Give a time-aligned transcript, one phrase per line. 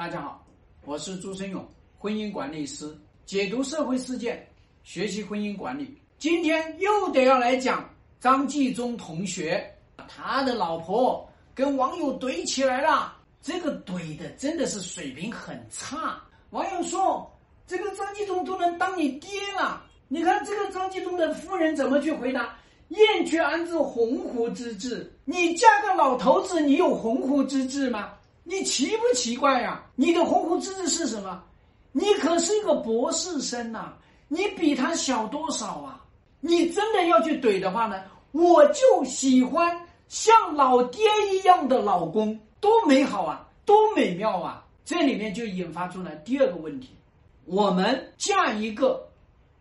[0.00, 0.42] 大家好，
[0.86, 1.62] 我是朱生勇，
[1.98, 2.90] 婚姻管理师，
[3.26, 4.48] 解读社会事件，
[4.82, 5.94] 学习婚姻管理。
[6.16, 7.86] 今天又得要来讲
[8.18, 9.62] 张纪中同学，
[10.08, 16.18] 他的老婆跟网友怼起来了，这个怼的真的是水平很差。
[16.48, 17.30] 网友说，
[17.66, 22.56] 这个张纪中都能当你爹了，你看这个张纪中的夫人怎么去回答？
[22.88, 25.12] 燕雀安知鸿鹄之志？
[25.26, 28.14] 你嫁个老头子，你有鸿鹄之志吗？
[28.50, 29.80] 你奇不奇怪呀？
[29.94, 31.40] 你的鸿鹄之志是什么？
[31.92, 33.92] 你可是一个博士生呐，
[34.26, 36.04] 你比他小多少啊？
[36.40, 38.02] 你真的要去怼的话呢？
[38.32, 41.00] 我就喜欢像老爹
[41.32, 44.66] 一样的老公，多美好啊，多美妙啊！
[44.84, 46.88] 这里面就引发出了第二个问题：
[47.44, 49.08] 我们嫁一个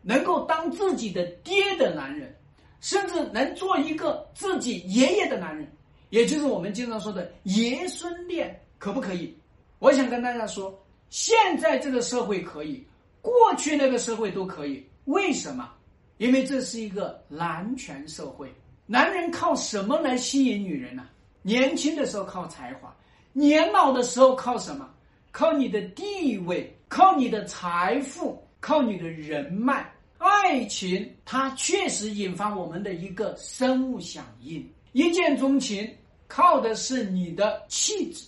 [0.01, 2.35] 能够当自己的爹的男人，
[2.81, 5.71] 甚至能做一个自己爷爷的男人，
[6.09, 8.59] 也就是我们经常说的爷孙恋。
[8.79, 9.37] 可不可以？
[9.77, 12.83] 我想跟大家说，现在这个社会可以，
[13.21, 14.83] 过去那个社会都可以。
[15.05, 15.69] 为什么？
[16.17, 18.51] 因为这是一个男权社会，
[18.85, 21.07] 男人靠什么来吸引女人呢？
[21.41, 22.95] 年轻的时候靠才华，
[23.33, 24.89] 年老的时候靠什么？
[25.31, 29.93] 靠你的地位，靠你的财富，靠你的人脉。
[30.17, 35.89] 爱情它确实引发我们的一个生物响应，一见钟情
[36.27, 38.25] 靠的是你的气质。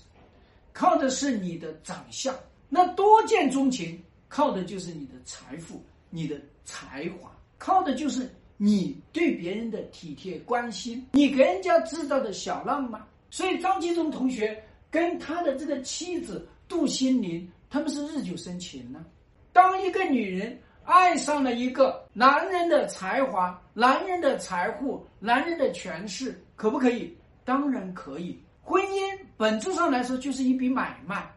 [0.74, 2.34] 靠的是你的长相，
[2.70, 13.02] 那多见钟情靠的就是你的财富、你的才华，靠的就是你对别人的体贴关心，你给人家制造的小浪漫。
[13.30, 19.06] 所以张纪中同学跟他的这个妻子杜心凌，他们是日久生情呢。
[19.54, 27.16] 当一个女人爱上了一个男人的才华、男人的财富、男人的权势，可不可以？
[27.44, 28.40] 当然可以。
[28.62, 31.30] 婚姻本质上来说就是一笔买卖，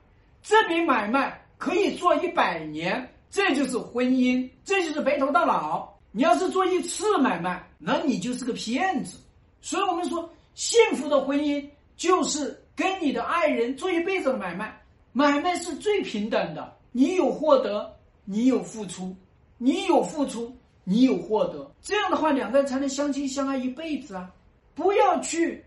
[0.43, 5.89] 这笔买卖可以做一百年，这就是婚姻，这就是白头到老。
[6.13, 9.19] 你要是做一次买卖，那你就是个骗子。
[9.61, 14.81] 所以我们说，幸福的婚姻就是跟你的爱人做一辈子的买卖，
[15.13, 17.91] 买卖是最平等的，你有获得，
[18.25, 19.17] 你有付出，
[19.59, 24.31] 你有付出，你有获得，这样的话两个人才能相亲相爱一辈子啊！
[24.75, 25.65] 不要去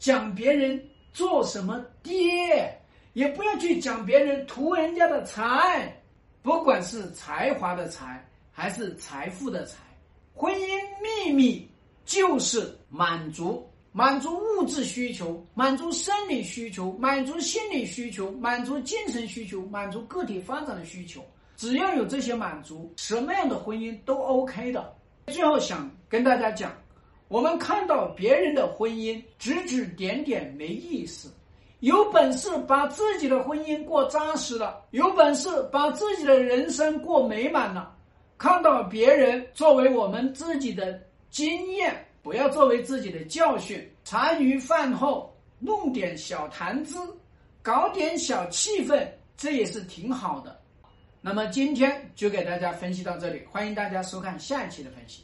[0.00, 0.82] 讲别人。
[1.12, 2.72] 做什么爹，
[3.14, 5.92] 也不要去讲别人图人家的财，
[6.40, 9.78] 不管是才华的财还是财富的财，
[10.32, 10.68] 婚姻
[11.02, 11.68] 秘密
[12.04, 21.20] 就是满足满足物质需求，满足生理需求，满足心理需求，满足精神需求，满足个体发展的需求。
[21.56, 24.94] 只要有这些满足，什么样的婚姻都 OK 的。
[25.26, 26.72] 最后想跟大家讲。
[27.30, 31.32] 我们看到别人的婚姻指指点点没意思，
[31.78, 37.96] 有本事把自己的婚姻过扎实了，有本事把自己的人生过美满了。
[38.36, 43.88] 看到别人作为我们自己的经验，不要作为自己的教训。
[44.02, 46.98] 茶余饭后弄点小谈资，
[47.62, 50.60] 搞点小气氛，这也是挺好的。
[51.20, 55.22] 那么今天就给大家分析到这里，欢迎大家收看下一期的分析。